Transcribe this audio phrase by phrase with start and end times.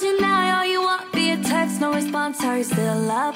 [0.00, 2.42] deny all you want via text, no response.
[2.42, 3.34] Are you still up?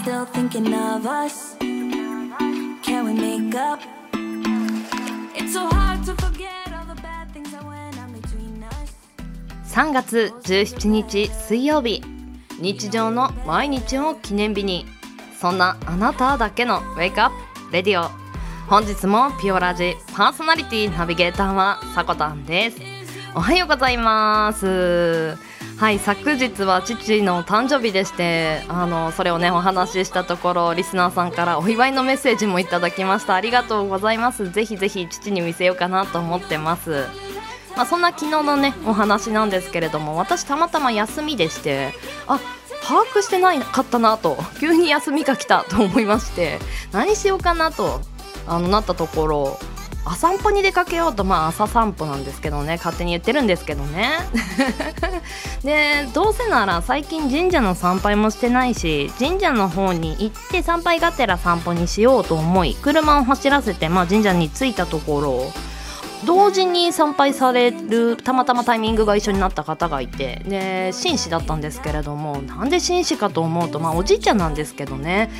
[0.00, 1.56] Still thinking of us?
[1.58, 3.80] Can we make up?
[5.34, 8.94] It's so hard to forget all the bad things that went on between us.
[9.66, 12.02] 3月17日水曜日
[12.60, 14.86] 日常の毎日を記念日に
[15.40, 17.30] そんなあなただけのウェイクアッ
[17.68, 18.10] プレディオ
[18.68, 22.91] 本日もピオラジパーソナリティナビゲーターはさこたんです
[23.34, 25.38] おはようございます。
[25.78, 33.34] はい昨日は父の誕生日でしてあのそれをねお話ししたところリスナーさんからお祝いのメッセージもいただきました。
[33.34, 34.50] ありがとうございます。
[34.50, 37.06] ぜひぜひ父に見せようかなと思ってます。
[37.74, 41.94] まあ、そんな昨日のねお話なんですけれども私たまたま休みでして
[42.26, 42.38] あ
[42.82, 46.58] 把握してないかったなと急に休みが来たと思いまして
[46.92, 48.02] 何しようかなと
[48.46, 49.58] あのなったところ
[50.04, 54.18] 朝散歩に出かけようとまあ朝散歩なんですけどね勝手に言ってるんですけどね。
[55.62, 65.52] でどうせなら最近神社の参拝もしてないし神社の方に行って参拝がてら散歩にしようと思い車を走らせて、まあ、神社に着いたところ
[66.24, 75.30] 同時に参拝されるたまたまタイミングが一緒になった方がいてで紳士だったんですけれどもなんで紳士かと思うとまあおじいちゃんなんですけどね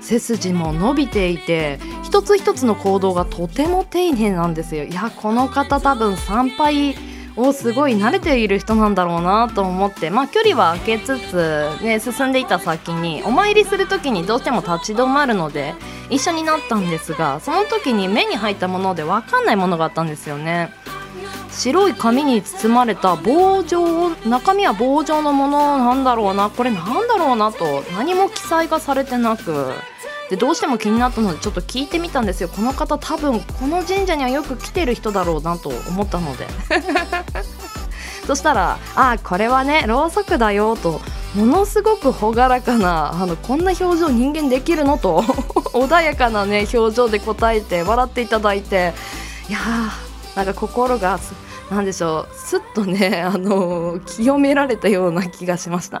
[0.00, 4.84] 背筋も伸びていて一つ一つの行動がとても丁寧なんですよ。
[4.84, 6.96] いやこの方多分参拝
[7.36, 10.10] をすごい慣れている人なんだろうなと思って。
[10.10, 15.74] まあ距離は空けつつ、ね、進んでいた先にお参りする時にどうしても立ち止まるので
[16.10, 20.72] 一緒になったんですがその時に目に入ったもので分かんないものがあったんですよね。
[21.50, 26.50] 白い紙に包まれた棒状中身は棒状のものなんだろうな。
[26.50, 29.72] これなんだろうなと何も記載がされてなく。
[30.32, 32.48] でどうしても気になったのでちょっと聞いてみたんですよ。
[32.48, 36.46] この方多分この神社にはよく来てる人だろうなと思ったので。
[38.26, 41.02] そしたら「ああこれはねろうそくだよ」と
[41.34, 45.20] ものすごく朗らかなあのこんな表情人間できるのと
[45.74, 48.94] 穏やかなね表情で答えて笑っていただいて
[49.50, 51.18] いやーなんか心が
[51.70, 56.00] なんでしょうすっとねあの清められたような気がしました。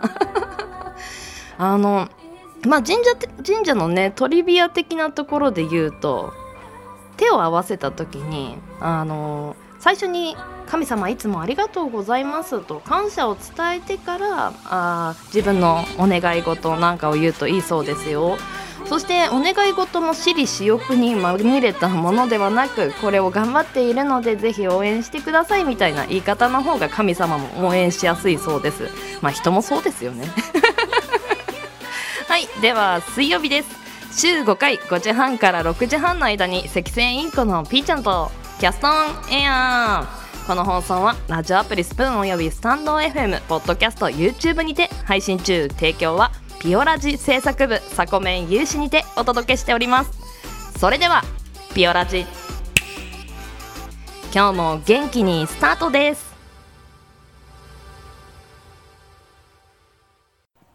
[1.58, 2.08] あの
[2.66, 3.14] まあ神社
[3.44, 6.32] 神社のねトリビア的なところで言うと
[7.16, 10.36] 手を合わせた時にあの最初に
[10.66, 18.36] 「神様いつもありがとうございます」と感謝を伝えてからあ自分のお願い事なんかを言うといいそうですよ。
[18.86, 28.88] そしてお願い事も私利私欲にまみれたものではなくこれを頑張っているのでぜひ応援してくださいみたいな言い方の方が神様も応援しやすいそうです
[29.22, 30.26] まあ人もそうですよね
[32.32, 33.68] はいでは水曜日です。
[34.18, 40.08] 週5回5時半から6時半の間に赤線インコのピーちゃんとキャストオンエア。
[40.42, 45.68] ーこの放送はラジオアプリスプーンおよびスタンド FM ポッドキャスト YouTube にて配信中。
[45.68, 50.78] 提供はピオラジ制作部サコメン有志にてお届けしております。
[50.78, 51.24] それでは
[51.74, 52.24] ピオラジ。
[54.34, 56.31] 今日も元気にスタートです。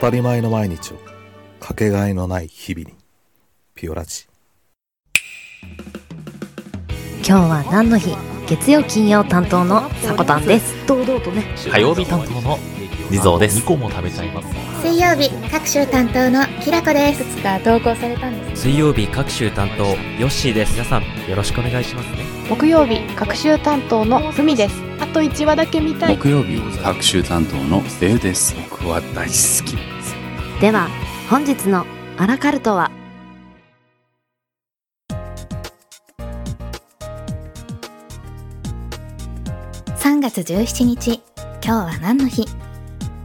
[0.00, 0.96] たり前の毎日を
[1.60, 2.96] かけがえのない日々に
[3.74, 4.26] ピオラジ。
[7.16, 8.16] 今日は何の日？
[8.48, 10.74] 月曜金曜担当のさこたんです。
[10.86, 11.44] 堂々とね。
[11.70, 12.58] 火曜日担当の
[13.10, 13.60] 地蔵です。
[13.60, 14.48] 2個も食べちゃいます。
[14.80, 17.22] 水曜日各週担当のきらこです。
[17.36, 18.62] つか投稿されたんです。
[18.62, 19.94] 水曜日各週担当ヨ
[20.28, 20.72] ッシーです。
[20.72, 22.24] 皆さんよろしくお願いしますね。
[22.48, 24.82] 木曜日各週担当のふみです。
[24.82, 26.16] あと1話だけ見たい。
[26.16, 28.54] 木曜日各週担当のデウです。
[28.70, 29.76] 僕は大好き。
[29.76, 30.14] です
[30.60, 30.88] では
[31.28, 31.86] 本日の
[32.16, 32.90] アラカルトは
[39.96, 41.22] ？3月17日
[41.64, 42.46] 今日は何の日？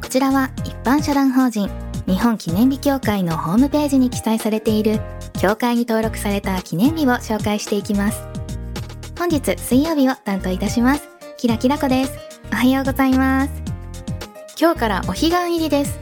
[0.02, 1.70] こちらは一般社団法人
[2.08, 5.00] 日本記念日協会のホームページに記載されている
[5.40, 8.24] 協会に登録された記念日を紹介していきます。
[9.18, 11.10] 本日水曜日を担当いたします
[11.46, 12.12] キラキラこです。
[12.52, 13.52] おはようございます。
[14.60, 16.00] 今日からお彼岸入りです。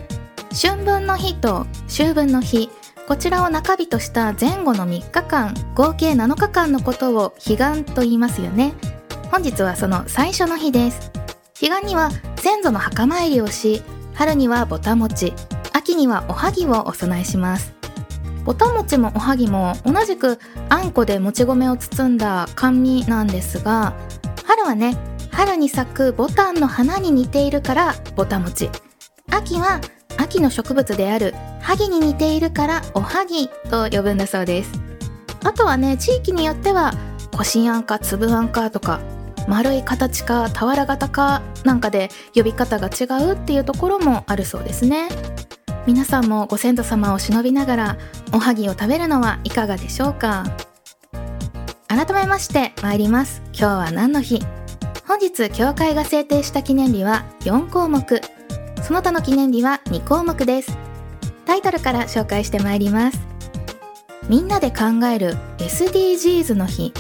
[0.66, 2.70] 春分の日と秋分の日。
[3.10, 8.74] こちらを中日とした前後の3日間合計7日間のことを彼岸と言いますよね。
[9.34, 11.12] 本日はその最初の日です。
[11.60, 15.34] 彼岸には先祖の墓参りをし春にはぼた餅
[15.74, 17.74] 秋にはおはぎをお供えします。
[18.46, 20.40] ぼた餅もおはぎも同じく
[20.70, 23.94] あんこでもち米を包んだ甘味なんですが
[24.46, 24.96] 春はね
[25.34, 28.70] 春に咲くボタンの花に似ているからぼた餅
[29.30, 29.82] 秋は
[30.18, 34.72] 秋の植物であるハギに似ているからおはぎと呼ぶんだそうです。
[35.44, 36.94] あとはね地域によっては
[37.36, 39.02] こしあんかつぶあんかとか
[39.48, 45.10] 丸い形か俵型かなんかで呼び方が違うっていうところもあるそうですね。
[45.86, 47.98] 皆さんもご先祖様を忍びながら
[48.32, 50.46] おはぎを食べるのはいかがでしょうか？
[51.88, 53.42] 改めまして参ります。
[53.48, 54.42] 今日は何の日？
[55.06, 58.22] 本日教会が制定した記念日は4項目。
[58.82, 60.78] その他の記念日は2項目です。
[61.46, 63.20] タイトルから紹介してまいります。
[64.30, 66.94] みんなで考える SDGs の日。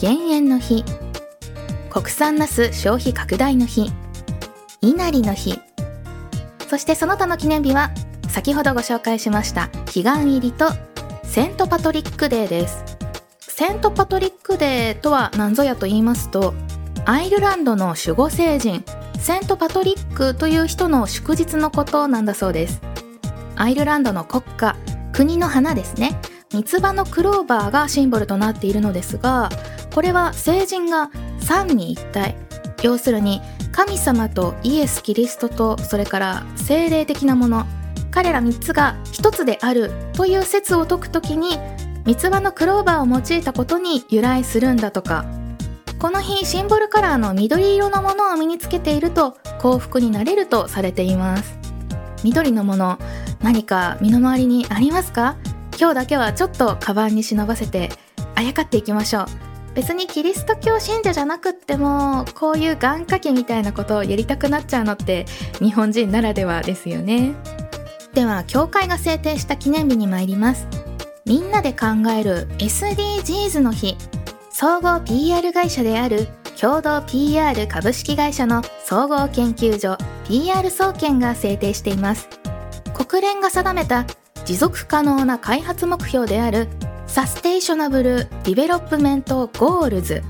[0.00, 0.82] 減塩の日。
[1.90, 3.92] 国産ナス消費拡大の日。
[4.80, 5.60] 稲荷の日。
[6.68, 7.90] そしてその他の記念日は
[8.30, 10.70] 先ほどご紹介しました彼岸入りと
[11.22, 12.82] セントパトリックデーです。
[13.40, 16.54] セントパトリックデーとは何ぞやと言いますと
[17.06, 18.82] アイルランドの守護聖人
[19.18, 22.80] セントパトリックという人の祝日のことなんだそうです。
[23.56, 24.74] アイルランドの国家
[25.12, 26.18] 国の花ですね。
[26.50, 29.50] 三つ葉のクローバーがシンボルとなっているのですが
[29.94, 31.10] これは聖人が
[31.40, 32.36] 三位一体。
[32.82, 37.66] 要するに神様とイエス・キリストとそれから精霊的なもの。
[38.10, 41.58] 彼ら3つが一つであるという説を解くときに
[42.06, 45.43] 三つ葉のクローバーを用いたことに由来するんだとか。
[46.04, 51.58] この日シンボルカラーの緑色のものを身につけていると幸福になれるとされています。
[52.22, 52.98] 緑のもの
[53.42, 55.36] 何か身の回りにありますか？
[55.80, 57.88] 今日だけはちょっとカバンに忍ばせて
[58.34, 59.26] あやかっていきましょう。
[59.74, 65.24] 別にキリスト教信者じゃなくってもこういう願掛けみたいなことをやりたくなっちゃうのって
[65.58, 67.32] 日本人ならではですよね。
[68.12, 70.66] では教会が制定した記念日に参ります。
[71.24, 73.96] みんなで考える SDGs の日。
[74.56, 79.98] 総合 PR 会社である共同 PR 株式会社の総合研究所
[80.28, 82.28] PR 総研が制定しています。
[82.94, 84.06] 国連が定めた
[84.44, 86.68] 持続可能な開発目標である
[87.08, 90.22] Sustainable Development Goals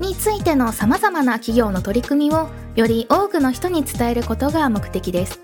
[0.00, 5.38] についての様々な企業の取り組みをより多くの人に伝えることが目的です。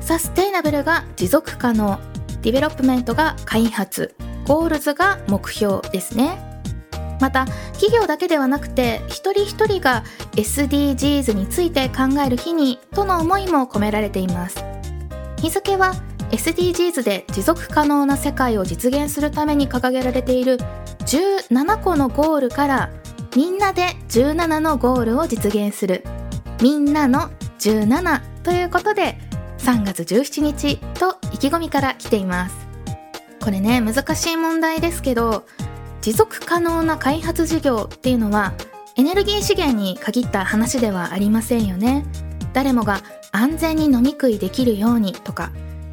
[0.00, 1.98] sustainable が持続可能
[2.40, 4.14] development が開発
[4.46, 6.53] goals が目標ですね。
[7.20, 14.64] また企業だけではなくて一人一人が SDGs について考える日にとの思いも込められています。
[15.40, 15.94] 日付は
[16.30, 20.58] SDGs で持続可能な世界を実現するために掲げられている
[21.00, 22.90] 17個のゴールから
[23.36, 26.04] みんなで17のゴールを実現する。
[26.60, 29.18] みんなの17ということで
[29.58, 32.56] 3月17日と意気込みから来ています。
[33.42, 35.44] これね難しい問題ですけど
[36.04, 38.52] 持続可能な開発事業っていうのは
[38.94, 42.04] エネルギー資源に限った話ではありませんよね。
[42.52, 43.00] 誰もが
[43.32, 45.50] 安全に飲み食いできるようにとか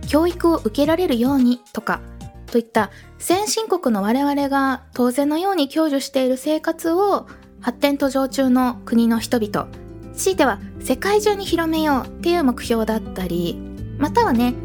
[0.10, 2.02] 教育を受けられるようにとか
[2.48, 7.26] といった先進国の我々が当然のように享受している生活を
[7.62, 9.70] 発展途上中の国の人々
[10.14, 13.58] 強いては世界中に広めようっていう目標だったり
[13.98, 14.56] またはね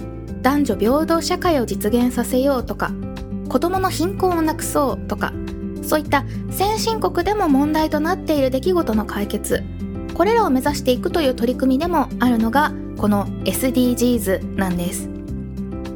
[0.43, 2.91] 男女平等社会を実現させようとか
[3.49, 5.33] 子供の貧困をなくそうとか
[5.83, 9.63] そういった先進国でも問題となっている出来事の解決。
[10.15, 15.11] これらを目指していくという取り組みでもあるのがこの SDGs なんです。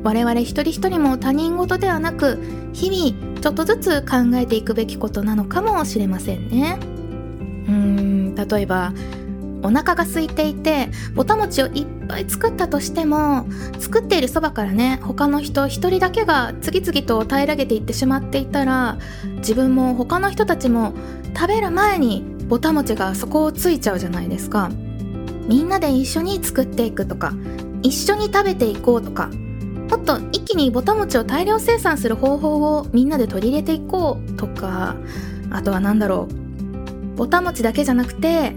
[0.02, 2.38] 我々一人一人も他人事ではなく
[2.72, 6.78] 日々ちょっとずつ考えていくべきことなのかもしれませんね。
[7.66, 8.92] うーん例えば
[9.62, 13.46] お腹が空いていてぼた餅をいっぱい作ったとしても
[13.78, 18.98] 作っているそばからね他の人一人だけが次々と平らげていってしまっていたら
[19.38, 20.94] 自分も他の人たちも
[21.34, 24.70] 食べる前にぼた餅がそこをついちゃうじゃないですか。
[25.50, 27.32] みんなで一緒に作っていくとか
[27.82, 29.28] 一緒に食べていこうとか
[29.90, 34.94] もっと一気にぼた餅を大量生産する方法をみんなで取り入れていこうとか
[35.50, 38.54] あとは何だろうぼた餅だけじゃなくて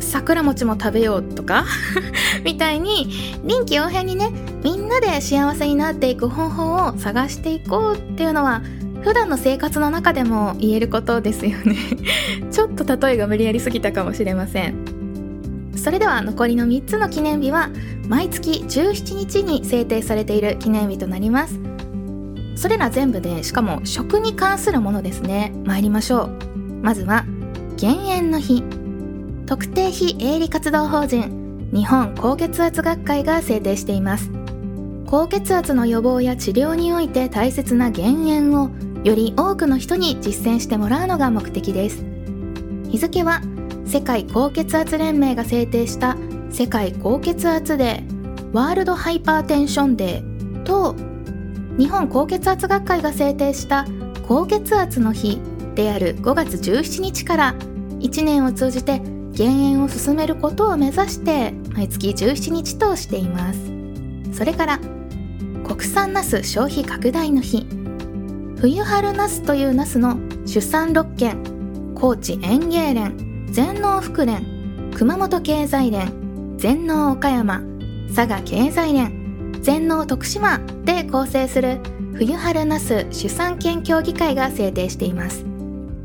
[0.00, 1.64] 桜餅も食べようとか
[2.44, 3.08] みたいに
[3.44, 4.30] 臨機応変にね
[4.62, 8.62] みんなで幸せになっていく方法を探していこうっていうのは
[9.02, 11.76] 普段の生活の中でも言えることですよね。
[12.50, 14.74] ちょっと例えが無理やりすぎたかもしれません。
[15.76, 17.70] それでは残りの3つの記念日は
[18.08, 21.60] 毎月17日に制定されている記念日となります。
[22.56, 25.52] それら全部でしかも食に関するものですね。
[25.64, 26.30] 参りましょう。
[26.82, 27.24] まずは
[27.76, 28.64] 減塩の日。
[29.48, 34.30] 特定非営利活動法人日本高血圧学会が制定しています。
[35.06, 38.68] 高血圧の予防や治療において大切な減塩を
[39.04, 42.04] より多くの人に実践してもらうのが目的です。
[42.90, 43.40] 日付は
[43.86, 46.18] 世界高血圧連盟が制定した
[46.50, 50.94] 世界高血圧デー World Hypertension Day と
[51.78, 53.86] 日本高血圧学会が制定した
[54.26, 55.40] 高血圧の日
[55.74, 57.54] である5月17日から
[58.00, 59.00] 1年を通じて
[59.38, 63.60] 減塩を進めることを目指して毎月17日としています。
[64.32, 64.80] それから
[65.64, 67.64] 国産ナス消費拡大の日。
[68.56, 77.62] 冬春ナスというナスの出産6県高知園芸連全農福連熊本経済連全農岡山
[78.16, 81.78] 佐賀経済連全農徳島で構成する
[82.14, 85.44] 冬春ナス主産県協議会が制定しています。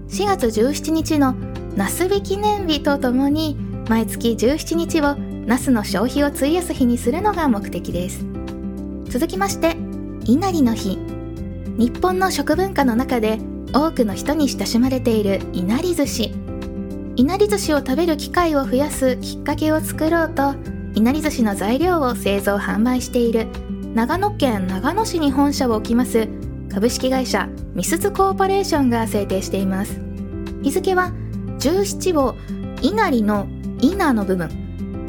[0.09, 1.33] 4月17日の
[1.75, 3.55] ナス日記念日とともに
[3.89, 8.23] 毎月17日をナスの消費を費やす日にするのが目的です。
[9.05, 9.75] 続きまして
[10.25, 10.99] 稲荷の日。
[11.77, 13.39] 日本の食文化の中で
[13.73, 16.31] 多くの人に親しまれているいなり寿司。
[17.15, 20.53] いなり寿司を食べる機会を増やすきっかけを作ろうと
[20.93, 23.47] いなり寿司の材料を製造販売している
[23.95, 26.27] 長野県長野市に本社を置きます
[26.71, 29.99] 株式会社ミスズコーポレーションが制定しています。
[30.61, 31.11] 日付は
[31.59, 32.35] 17を
[32.81, 33.47] 稲荷の
[33.79, 34.49] 稲の部分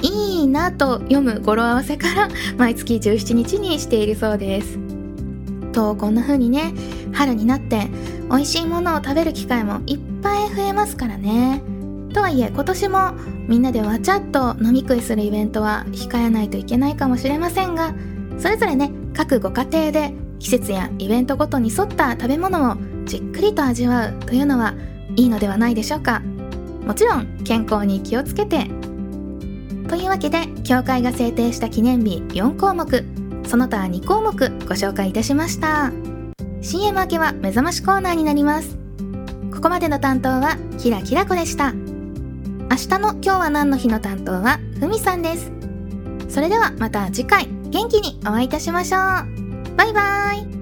[0.02, 4.78] いいなと読む語呂合わせから毎月17日にしているそうです。
[5.72, 6.72] とこんな風にね
[7.12, 7.88] 春になって
[8.30, 11.62] 美味しいものを食べる機会もいっぱい増えますからね。
[12.12, 13.12] とはいえ今年も
[13.48, 17.92] みんなでわちゃっと飲み食いするイベントは控えないといけないかもしれませんが
[18.38, 24.74] それぞれね各ご家庭で季節やイベントごとに沿った食べ物をじっくりと味わうというのは
[25.16, 26.22] いいのではないでしょうか。
[26.86, 28.66] もちろん健康に気をつけて。
[29.88, 33.04] というわけで協会が制定した記念日4項目。
[33.46, 35.92] その他2項目ご紹介いたしました。
[36.62, 38.78] CM 明けは目覚ましコーナーになります。
[39.52, 41.72] ここまでの担当はキラキラ子でした。
[41.72, 45.52] 明日の今日は何の日の担当はふみさんです。
[46.28, 49.00] それではまた次回元気にお会いいたしましょう。
[49.76, 50.53] バイバーイ。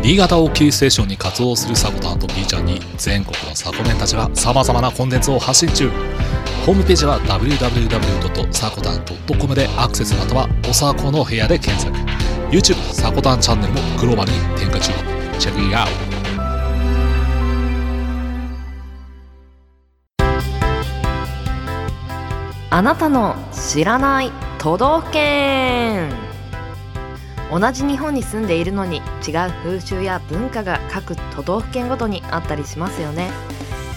[0.00, 5.90] 新潟をキーステーションに活動するサコタンと B ちゃんに全国のサコメンたちが様々なコンテンツを発信中。
[6.64, 11.96] ホームページは www.sakotan.com でアクセスまたはおさこの部屋で検索。
[12.50, 14.92] YouTube サコタンチャンネルもグローバルに展開中。
[15.38, 15.92] チェックインアウト。
[22.70, 26.27] あなたの知らない都道府県。
[27.50, 29.02] 同じ日本に住んでいるのに違う
[29.64, 33.30] 風習や文化が各都道府県ごとにあったりしますよね。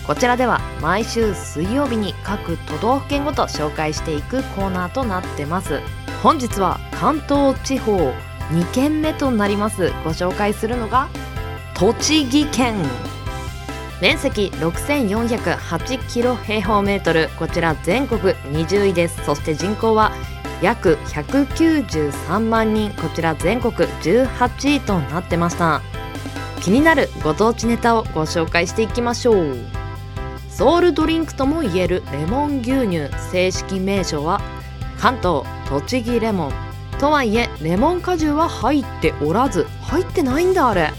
[0.07, 5.79] こちらでは毎週水曜日に各都道府県ごと紹介していくコーナーとなってます。
[6.23, 7.97] 本日は関東地方
[8.51, 9.91] 2県目となります。
[10.03, 11.07] ご紹介するのが
[11.75, 12.75] 栃木県。
[14.01, 17.29] 面積6408キロ平方メートル。
[17.37, 19.23] こちら全国20位です。
[19.23, 20.11] そして人口は
[20.61, 25.81] 約193万人こちら全国18位となってました。
[26.61, 29.57] 気になるご当地ネタをご紹介していきましょう。
[30.49, 34.39] ソウルドリンクともいえるレモン牛乳正式名称は
[34.99, 36.53] 関東栃木レモン。
[36.99, 40.91] とはいえレモン果汁は入っておらず入ってないんだあれ。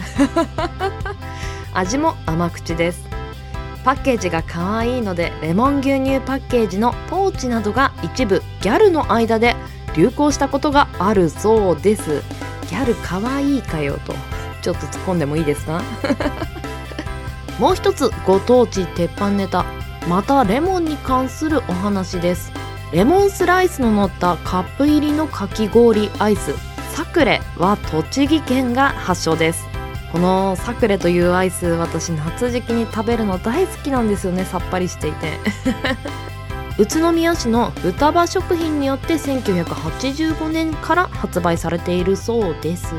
[1.74, 3.11] 味も甘口です
[3.84, 9.56] パッケージが可愛いのでレモン牛乳パッケージのポーチなどが一部ギャルの間で
[9.96, 12.22] 流行したことがあるそうです。
[12.70, 14.14] ギャル可愛いかよと。
[14.62, 15.82] ちょっと突っ込んでもいいですか？
[17.58, 19.64] もう一つご当地鉄板ネタ。
[20.08, 22.52] またレモンに関するお話です。
[22.92, 26.54] レモンスライスの乗ったカップ入りのかき氷アイス。
[26.94, 29.66] サクレは栃木県が発祥です。
[30.12, 34.44] このサクレというアイス私夏時期に食べるの大好きなんですよね。
[34.44, 35.38] さっぱりしていて。
[36.78, 42.94] 宇都宮市の双葉食品によって1985年から発売されているそうです。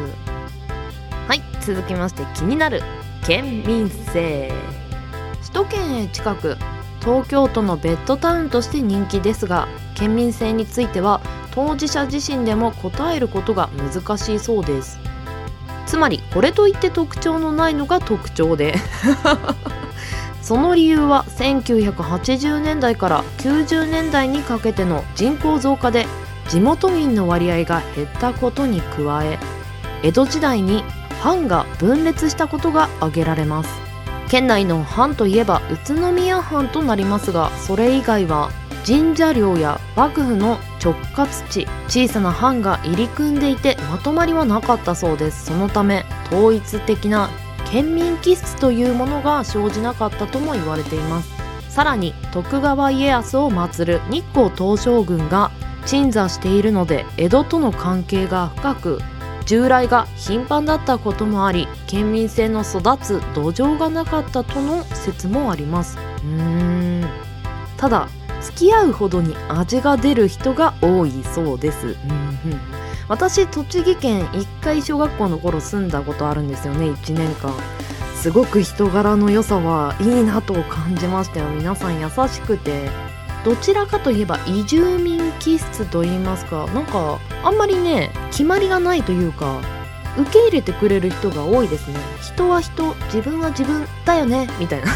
[1.28, 2.82] はい続きまして気になる
[3.26, 4.52] 県民性
[5.42, 6.58] 首都圏へ近く
[7.00, 15.03] 東京都のベッドタウンとして人気ですが県民性については当事者自身でも答えることが難しいそうです。
[15.94, 18.74] つまりこれといって特徴のないのが特徴で。
[20.42, 26.08] その理由は1980年代から90年代にかけての人口増加で
[26.50, 29.38] 地元民の割合が減ったことに加え
[30.02, 30.84] 江戸時代に
[31.22, 33.70] 藩が分裂したことが挙げられます。
[34.30, 38.50] 県内の藩といえば宇都宮藩となりますがそれ以外は
[38.84, 45.46] 神社領や幕府の直轄地小さな藩が入り組んでいてまとまりはなかったそうです。
[45.46, 47.30] そのため統一的な
[47.72, 51.32] 県民気質というものが生じなかったとも言われています。
[51.70, 55.52] さらに徳川家康を祀る日光東照宮が
[55.86, 59.00] 鎮座しているので江戸との関係が深く
[59.46, 65.98] 従来が頻繁だったこともあり県民性の育つ土壌がなかったとの説もあります。
[65.98, 67.10] うーん。
[67.78, 68.08] ただ
[68.44, 71.98] 付き合うほどに味が出る人が多いそうです、うんうん、
[73.08, 77.54] 私栃木県一回小学校の頃住んだことあるんですよね1年間。
[78.16, 81.50] すごく人柄の良さはいいなと感じましたよ。
[81.50, 82.90] 皆さん優しくて。
[83.44, 86.66] どちらかといえば移住民気質と言いますか。
[86.68, 89.60] なんかあんまりね決まりがないというか
[90.18, 92.00] 受け入れてくれる人が多いですね。
[92.22, 94.88] 人は人自分は自分だよねみたいな。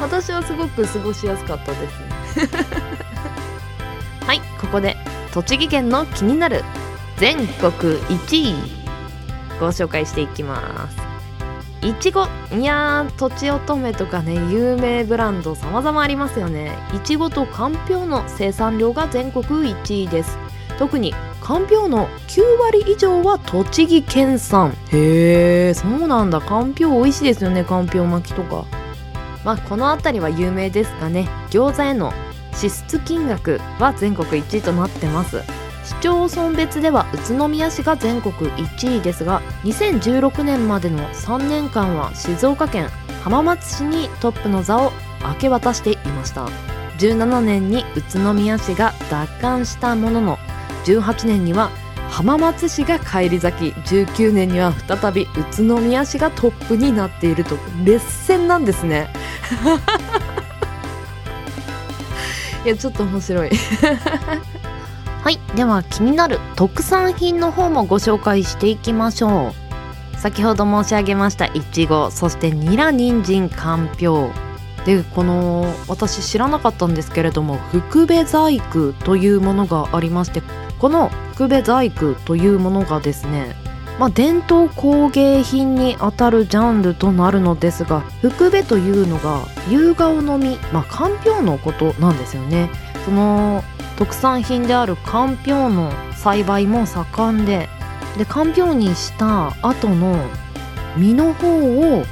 [0.00, 1.82] 私はすごく過ごしやすかったです
[2.46, 2.48] ね。
[4.26, 4.96] はいここで
[5.32, 6.64] 栃木県の気になる
[7.18, 8.54] 全国1位
[9.58, 10.96] ご紹介していきます。
[11.82, 16.72] いちごいやーとちおとめとかね有名ブランド様々ありますよね。
[16.94, 20.38] いちごとかんぴょうの生産量が全国1位です。
[20.78, 24.70] 特にかんぴょうの9割以上は栃木県産。
[24.92, 26.40] へえそうなんだ。
[26.40, 28.64] かんぴょう美味しいですよねかんぴょう巻きとか
[29.44, 31.28] まあこの辺りは有名ですがね。
[31.50, 32.12] 餃子への
[32.54, 35.42] 支出金額は全国1位となってます。
[35.84, 42.88] 市町村別では宇都宮市が全国1位ですが2016年までの3年間は静岡県
[43.24, 44.92] 浜松市にトップの座を
[45.22, 46.46] 明け渡していました。
[46.98, 50.38] 17年に宇都宮市が奪還したものの
[50.84, 51.70] 18年には
[52.10, 55.28] 浜松市が返り咲き19年には再び宇
[55.66, 59.08] 都宮市がトップになっていると劣戦なんですね。
[62.66, 63.50] いやちょっと面白い。
[65.22, 69.54] はいでは気になる特産品の方もご紹介していきましょ
[70.16, 70.18] う。
[70.18, 74.50] 先ほど申し上げましたいちごそしてニラ人参かんぴょう。
[74.84, 80.42] でこの私知らなかったんですけれども福部細工というものがありまして
[80.80, 83.54] この福部細工というものがですね
[84.00, 92.70] まあ、伝統工芸品にあたるジャンルとなるのですが福部というのが夕顔の実、まあ、かんぴょうのことなんですよね。
[93.04, 93.62] その
[93.98, 97.68] 特産品であるかんぴょうの栽培も盛んで
[98.16, 100.16] でかんぴょうにした後の
[100.96, 102.04] 実の方を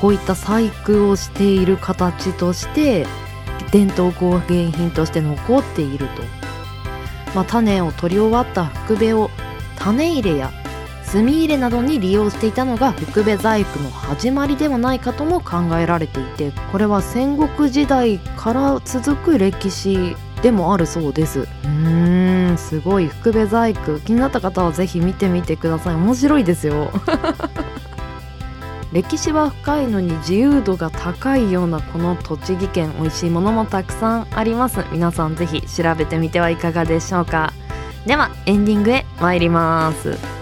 [0.00, 3.04] こういった細工をしている形として
[3.72, 6.41] 伝統工芸品として残っていると、
[7.34, 9.30] まあ、種を取り終わった福部を
[9.78, 10.52] 種入れや
[11.10, 21.40] 炭入れなどに利用していたのが福部細工の始まりではないかとも考えられていてこれは戦国時代から続く歴史でもあるそうです。
[21.40, 24.00] うーんすごい福部細工。
[24.00, 25.94] 気になった方はぜひ見てみてください。
[25.94, 26.90] 面白いですよ。
[28.92, 34.84] 歴史は深いのに自由度が高いようなこの栃木県美味しいものもたくさんあります。
[34.92, 37.54] 皆さんぜひ調べてみてはいかがでしょうか。
[38.06, 40.41] ではエンディングへ参ります。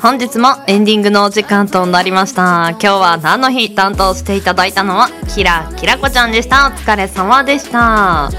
[0.00, 2.70] 本日もエンディングのお時間となりました。
[2.70, 6.68] 今日は何の日担当していただいたのはキラキラこちゃんでした。
[6.68, 8.30] お疲れ様でした。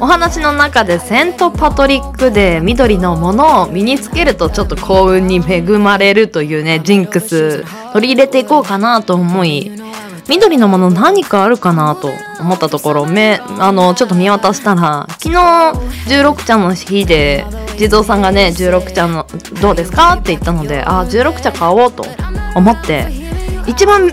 [0.00, 9.70] お話の中でセントパトリックで緑のものを身につけるとちょっと幸運に恵まれるというねジンクス取り入れていこうかなと思い
[10.28, 12.10] 緑のもの何かあるかなと
[12.40, 13.06] 思ったところ。
[13.06, 15.36] 目あのちょっと見渡したら昨日
[16.08, 17.44] 16茶の日で
[17.76, 19.26] 地蔵さんがね16茶の
[19.60, 22.04] どうですかって言ったのであ16茶買おうと
[22.56, 23.06] 思って
[23.66, 24.10] 一番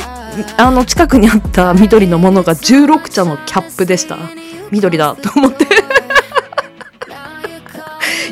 [0.58, 4.18] あの近くにあった緑のものが16茶のキャップでした。
[4.72, 5.66] 緑だと思って。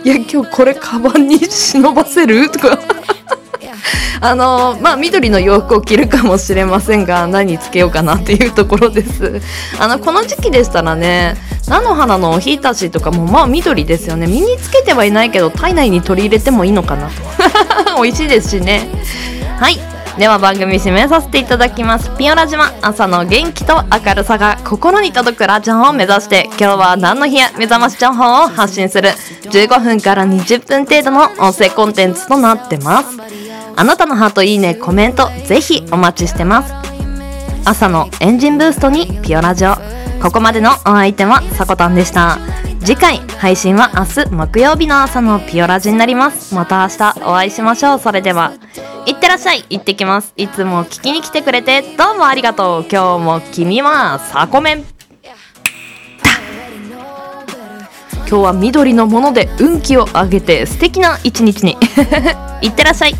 [0.04, 2.50] いや今日これカバンに忍ばせる？
[2.50, 2.99] とか。
[4.22, 9.42] あのまあ緑の洋服を着るかもしれませんが何つけようかなっていうところです。
[9.80, 14.28] あのこの時期でしたらね菜の花のおひたしとかもまあ緑ですよね。
[14.28, 17.14] 身につけてはいないけど体内に取り入れてもいいのかなと。
[18.02, 18.88] 美味しいですしね。
[19.60, 19.80] はい。
[20.18, 22.12] では番組締めさせていただきます。
[22.18, 29.12] ピオラ島朝の元気と明るさが心に届くラジオを目指して今日は何の日や目覚まし情報を発信する。
[29.44, 33.49] 15分から20分程度の音声コンテンツとなってます。
[33.80, 36.74] あなたのハートいいねコメントぜひお待ちしてます。
[37.64, 39.76] 朝のエンジンブーストにピオラジオ。
[40.22, 42.40] ここまでのお相手はさこたんでした。
[42.82, 46.54] 次回配信は明日木曜日の朝のピオラジになります。
[46.54, 48.00] また明日お会いしましょう。
[48.00, 48.52] それでは
[49.06, 49.64] いってらっしゃい。
[49.70, 50.34] 行ってきます。
[50.36, 52.86] いつも聞きに来てくれてどうもありがとう。
[52.92, 54.86] 今日も君はサコメン
[58.28, 61.78] 今日は緑のもので運気を上げて素敵な一日に。
[62.62, 63.16] いってらっしゃい。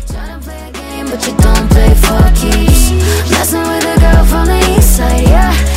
[1.10, 2.92] but you don't play for keeps.
[3.30, 5.69] Messing with a girl from the east side, yeah.